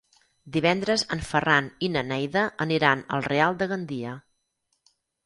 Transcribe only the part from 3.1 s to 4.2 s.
al Real de Gandia.